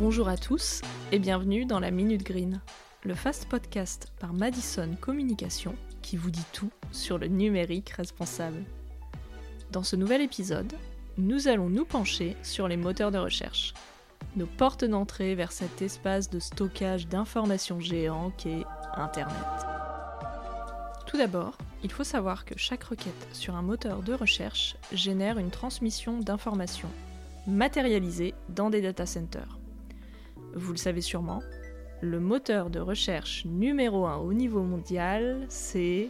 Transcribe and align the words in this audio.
Bonjour 0.00 0.30
à 0.30 0.38
tous 0.38 0.80
et 1.12 1.18
bienvenue 1.18 1.66
dans 1.66 1.78
la 1.78 1.90
Minute 1.90 2.24
Green, 2.24 2.62
le 3.04 3.14
fast 3.14 3.46
podcast 3.50 4.10
par 4.18 4.32
Madison 4.32 4.88
Communication 4.98 5.74
qui 6.00 6.16
vous 6.16 6.30
dit 6.30 6.46
tout 6.54 6.70
sur 6.90 7.18
le 7.18 7.26
numérique 7.26 7.90
responsable. 7.90 8.64
Dans 9.70 9.82
ce 9.82 9.96
nouvel 9.96 10.22
épisode, 10.22 10.72
nous 11.18 11.48
allons 11.48 11.68
nous 11.68 11.84
pencher 11.84 12.34
sur 12.42 12.66
les 12.66 12.78
moteurs 12.78 13.10
de 13.10 13.18
recherche, 13.18 13.74
nos 14.36 14.46
portes 14.46 14.86
d'entrée 14.86 15.34
vers 15.34 15.52
cet 15.52 15.82
espace 15.82 16.30
de 16.30 16.40
stockage 16.40 17.06
d'informations 17.06 17.78
géants 17.78 18.32
qu'est 18.38 18.64
Internet. 18.94 19.36
Tout 21.08 21.18
d'abord, 21.18 21.58
il 21.84 21.92
faut 21.92 22.04
savoir 22.04 22.46
que 22.46 22.56
chaque 22.56 22.84
requête 22.84 23.28
sur 23.34 23.54
un 23.54 23.62
moteur 23.62 24.00
de 24.02 24.14
recherche 24.14 24.76
génère 24.94 25.36
une 25.36 25.50
transmission 25.50 26.20
d'informations 26.20 26.88
matérialisées 27.46 28.32
dans 28.48 28.70
des 28.70 28.80
data 28.80 29.04
centers. 29.04 29.60
Vous 30.54 30.72
le 30.72 30.78
savez 30.78 31.00
sûrement, 31.00 31.42
le 32.00 32.18
moteur 32.18 32.70
de 32.70 32.80
recherche 32.80 33.44
numéro 33.44 34.06
1 34.06 34.16
au 34.16 34.32
niveau 34.32 34.62
mondial, 34.62 35.44
c'est 35.48 36.08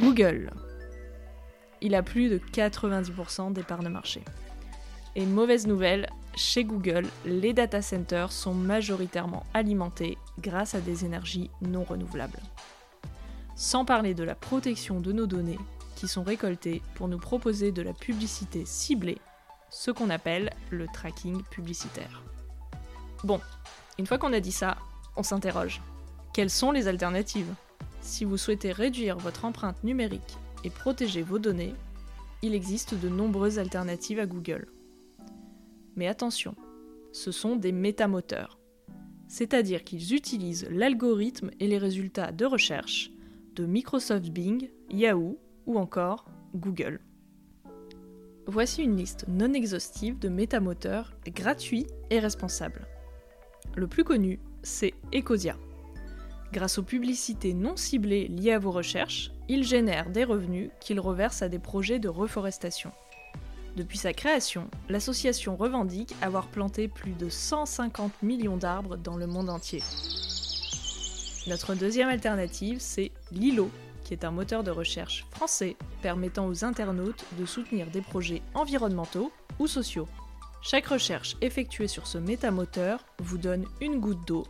Google. 0.00 0.50
Il 1.82 1.94
a 1.94 2.02
plus 2.02 2.28
de 2.28 2.38
90% 2.38 3.52
des 3.52 3.62
parts 3.62 3.82
de 3.82 3.88
marché. 3.88 4.22
Et 5.16 5.26
mauvaise 5.26 5.66
nouvelle, 5.66 6.08
chez 6.36 6.64
Google, 6.64 7.06
les 7.26 7.52
data 7.52 7.82
centers 7.82 8.32
sont 8.32 8.54
majoritairement 8.54 9.44
alimentés 9.52 10.16
grâce 10.38 10.74
à 10.74 10.80
des 10.80 11.04
énergies 11.04 11.50
non 11.60 11.82
renouvelables. 11.82 12.40
Sans 13.56 13.84
parler 13.84 14.14
de 14.14 14.24
la 14.24 14.34
protection 14.34 15.00
de 15.00 15.12
nos 15.12 15.26
données 15.26 15.58
qui 15.96 16.08
sont 16.08 16.22
récoltées 16.22 16.80
pour 16.94 17.08
nous 17.08 17.18
proposer 17.18 17.72
de 17.72 17.82
la 17.82 17.92
publicité 17.92 18.64
ciblée, 18.64 19.18
ce 19.68 19.90
qu'on 19.90 20.10
appelle 20.10 20.50
le 20.70 20.86
tracking 20.86 21.42
publicitaire. 21.42 22.22
Bon, 23.22 23.40
une 23.98 24.06
fois 24.06 24.18
qu'on 24.18 24.32
a 24.32 24.40
dit 24.40 24.52
ça, 24.52 24.78
on 25.16 25.22
s'interroge. 25.22 25.82
Quelles 26.32 26.50
sont 26.50 26.72
les 26.72 26.88
alternatives? 26.88 27.52
Si 28.00 28.24
vous 28.24 28.38
souhaitez 28.38 28.72
réduire 28.72 29.18
votre 29.18 29.44
empreinte 29.44 29.84
numérique 29.84 30.38
et 30.64 30.70
protéger 30.70 31.22
vos 31.22 31.38
données, 31.38 31.74
il 32.42 32.54
existe 32.54 32.94
de 32.94 33.08
nombreuses 33.08 33.58
alternatives 33.58 34.20
à 34.20 34.26
Google. 34.26 34.68
Mais 35.96 36.06
attention, 36.06 36.54
ce 37.12 37.30
sont 37.30 37.56
des 37.56 37.72
métamoteurs, 37.72 38.58
c'est-à-dire 39.28 39.84
qu'ils 39.84 40.14
utilisent 40.14 40.66
l'algorithme 40.70 41.50
et 41.60 41.66
les 41.66 41.78
résultats 41.78 42.32
de 42.32 42.46
recherche 42.46 43.10
de 43.54 43.66
Microsoft 43.66 44.30
Bing, 44.30 44.70
Yahoo 44.88 45.38
ou 45.66 45.78
encore 45.78 46.24
Google. 46.54 47.00
Voici 48.46 48.82
une 48.82 48.96
liste 48.96 49.26
non 49.28 49.52
exhaustive 49.52 50.18
de 50.18 50.30
métamoteurs 50.30 51.12
gratuits 51.26 51.86
et 52.08 52.18
responsables. 52.18 52.86
Le 53.76 53.86
plus 53.86 54.04
connu, 54.04 54.40
c'est 54.62 54.94
Ecosia. 55.14 55.56
Grâce 56.52 56.78
aux 56.78 56.82
publicités 56.82 57.54
non 57.54 57.76
ciblées 57.76 58.26
liées 58.26 58.52
à 58.52 58.58
vos 58.58 58.72
recherches, 58.72 59.30
il 59.48 59.62
génère 59.62 60.10
des 60.10 60.24
revenus 60.24 60.70
qu'il 60.80 60.98
reverse 60.98 61.42
à 61.42 61.48
des 61.48 61.60
projets 61.60 62.00
de 62.00 62.08
reforestation. 62.08 62.90
Depuis 63.76 63.98
sa 63.98 64.12
création, 64.12 64.68
l'association 64.88 65.54
revendique 65.54 66.14
avoir 66.20 66.48
planté 66.48 66.88
plus 66.88 67.12
de 67.12 67.28
150 67.28 68.22
millions 68.22 68.56
d'arbres 68.56 68.96
dans 68.96 69.16
le 69.16 69.28
monde 69.28 69.48
entier. 69.48 69.82
Notre 71.46 71.74
deuxième 71.74 72.08
alternative, 72.08 72.78
c'est 72.80 73.12
Lilo, 73.30 73.70
qui 74.02 74.12
est 74.12 74.24
un 74.24 74.32
moteur 74.32 74.64
de 74.64 74.72
recherche 74.72 75.24
français 75.30 75.76
permettant 76.02 76.48
aux 76.48 76.64
internautes 76.64 77.24
de 77.38 77.46
soutenir 77.46 77.86
des 77.86 78.00
projets 78.00 78.42
environnementaux 78.54 79.30
ou 79.60 79.68
sociaux. 79.68 80.08
Chaque 80.62 80.86
recherche 80.86 81.36
effectuée 81.40 81.88
sur 81.88 82.06
ce 82.06 82.18
métamoteur 82.18 83.04
vous 83.18 83.38
donne 83.38 83.64
une 83.80 83.98
goutte 83.98 84.26
d'eau 84.26 84.46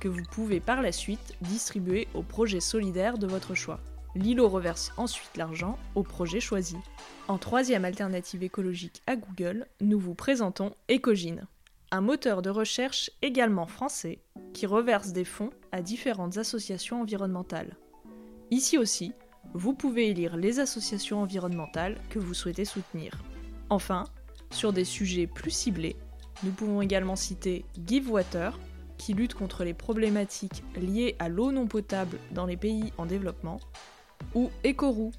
que 0.00 0.08
vous 0.08 0.22
pouvez 0.32 0.58
par 0.58 0.82
la 0.82 0.90
suite 0.90 1.36
distribuer 1.40 2.08
au 2.14 2.22
projet 2.22 2.58
solidaire 2.58 3.16
de 3.16 3.28
votre 3.28 3.54
choix. 3.54 3.78
Lilo 4.16 4.48
reverse 4.48 4.92
ensuite 4.96 5.36
l'argent 5.36 5.78
au 5.94 6.02
projet 6.02 6.40
choisi. 6.40 6.76
En 7.28 7.38
troisième 7.38 7.84
alternative 7.84 8.42
écologique 8.42 9.00
à 9.06 9.14
Google, 9.14 9.66
nous 9.80 10.00
vous 10.00 10.14
présentons 10.14 10.74
Ecogine, 10.90 11.46
un 11.92 12.00
moteur 12.00 12.42
de 12.42 12.50
recherche 12.50 13.10
également 13.22 13.66
français 13.66 14.18
qui 14.54 14.66
reverse 14.66 15.12
des 15.12 15.24
fonds 15.24 15.50
à 15.70 15.80
différentes 15.80 16.38
associations 16.38 17.02
environnementales. 17.02 17.76
Ici 18.50 18.78
aussi, 18.78 19.12
vous 19.54 19.74
pouvez 19.74 20.08
élire 20.08 20.36
les 20.36 20.58
associations 20.58 21.22
environnementales 21.22 21.98
que 22.10 22.18
vous 22.18 22.34
souhaitez 22.34 22.64
soutenir. 22.64 23.12
Enfin, 23.70 24.04
sur 24.54 24.72
des 24.72 24.84
sujets 24.84 25.26
plus 25.26 25.50
ciblés, 25.50 25.96
nous 26.42 26.50
pouvons 26.50 26.82
également 26.82 27.16
citer 27.16 27.64
GiveWater, 27.86 28.58
qui 28.98 29.14
lutte 29.14 29.34
contre 29.34 29.64
les 29.64 29.74
problématiques 29.74 30.62
liées 30.76 31.16
à 31.18 31.28
l'eau 31.28 31.52
non 31.52 31.66
potable 31.66 32.18
dans 32.30 32.46
les 32.46 32.56
pays 32.56 32.92
en 32.98 33.06
développement, 33.06 33.60
ou 34.34 34.50
Ecoroo, 34.64 35.12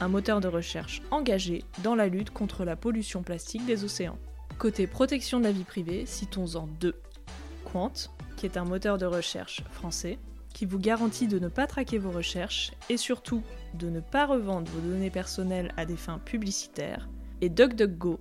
un 0.00 0.08
moteur 0.08 0.40
de 0.40 0.48
recherche 0.48 1.02
engagé 1.10 1.64
dans 1.82 1.94
la 1.94 2.08
lutte 2.08 2.30
contre 2.30 2.64
la 2.64 2.76
pollution 2.76 3.22
plastique 3.22 3.66
des 3.66 3.84
océans. 3.84 4.18
Côté 4.58 4.86
protection 4.86 5.38
de 5.38 5.44
la 5.44 5.52
vie 5.52 5.64
privée, 5.64 6.06
citons-en 6.06 6.66
deux. 6.80 6.94
Quant, 7.64 7.92
qui 8.36 8.46
est 8.46 8.56
un 8.56 8.64
moteur 8.64 8.98
de 8.98 9.06
recherche 9.06 9.62
français, 9.70 10.18
qui 10.52 10.66
vous 10.66 10.78
garantit 10.78 11.26
de 11.26 11.38
ne 11.38 11.48
pas 11.48 11.66
traquer 11.66 11.98
vos 11.98 12.10
recherches 12.10 12.72
et 12.90 12.96
surtout 12.96 13.42
de 13.74 13.88
ne 13.88 14.00
pas 14.00 14.26
revendre 14.26 14.70
vos 14.70 14.80
données 14.80 15.10
personnelles 15.10 15.72
à 15.76 15.86
des 15.86 15.96
fins 15.96 16.18
publicitaires, 16.18 17.08
et 17.40 17.48
DuckDuckGo, 17.48 18.20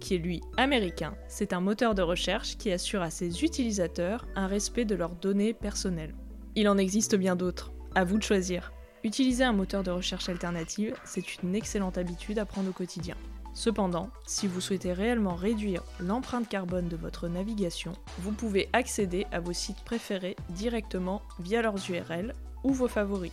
qui 0.00 0.14
est 0.14 0.18
lui 0.18 0.40
américain. 0.56 1.14
C'est 1.28 1.52
un 1.52 1.60
moteur 1.60 1.94
de 1.94 2.02
recherche 2.02 2.56
qui 2.56 2.72
assure 2.72 3.02
à 3.02 3.10
ses 3.10 3.44
utilisateurs 3.44 4.26
un 4.36 4.46
respect 4.46 4.84
de 4.84 4.94
leurs 4.94 5.14
données 5.14 5.54
personnelles. 5.54 6.14
Il 6.54 6.68
en 6.68 6.78
existe 6.78 7.16
bien 7.16 7.36
d'autres, 7.36 7.72
à 7.94 8.04
vous 8.04 8.18
de 8.18 8.22
choisir. 8.22 8.72
Utiliser 9.04 9.44
un 9.44 9.52
moteur 9.52 9.82
de 9.82 9.90
recherche 9.90 10.28
alternative, 10.28 10.94
c'est 11.04 11.42
une 11.42 11.54
excellente 11.54 11.98
habitude 11.98 12.38
à 12.38 12.44
prendre 12.44 12.70
au 12.70 12.72
quotidien. 12.72 13.14
Cependant, 13.54 14.10
si 14.26 14.46
vous 14.46 14.60
souhaitez 14.60 14.92
réellement 14.92 15.34
réduire 15.34 15.82
l'empreinte 16.00 16.48
carbone 16.48 16.88
de 16.88 16.96
votre 16.96 17.28
navigation, 17.28 17.92
vous 18.18 18.32
pouvez 18.32 18.68
accéder 18.72 19.26
à 19.32 19.40
vos 19.40 19.52
sites 19.52 19.84
préférés 19.84 20.36
directement 20.50 21.22
via 21.40 21.62
leurs 21.62 21.90
URL 21.90 22.34
ou 22.62 22.72
vos 22.72 22.88
favoris. 22.88 23.32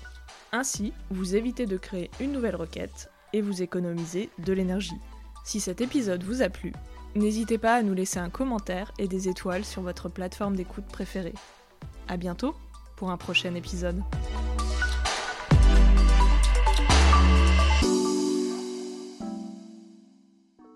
Ainsi, 0.51 0.93
vous 1.09 1.35
évitez 1.35 1.65
de 1.65 1.77
créer 1.77 2.09
une 2.19 2.31
nouvelle 2.31 2.55
requête 2.55 3.11
et 3.33 3.41
vous 3.41 3.61
économisez 3.61 4.29
de 4.39 4.53
l'énergie. 4.53 4.99
Si 5.45 5.59
cet 5.59 5.79
épisode 5.79 6.23
vous 6.23 6.41
a 6.41 6.49
plu, 6.49 6.73
n'hésitez 7.13 7.59
pas 7.59 7.75
à 7.75 7.83
nous 7.83 7.93
laisser 7.93 8.17
un 8.17 8.31
commentaire 8.31 8.91
et 8.97 9.07
des 9.07 9.29
étoiles 9.29 9.63
sur 9.63 9.83
votre 9.83 10.09
plateforme 10.09 10.55
d'écoute 10.55 10.87
préférée. 10.87 11.35
A 12.07 12.17
bientôt 12.17 12.55
pour 12.95 13.11
un 13.11 13.17
prochain 13.17 13.53
épisode. 13.53 14.01